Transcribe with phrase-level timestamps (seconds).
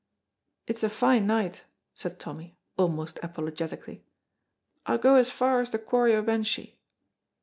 [0.65, 1.63] "It's a fine night,"
[1.93, 4.03] said Tommy, almost apologetically,
[4.87, 6.79] "I'll go as far as the quarry o' Benshee."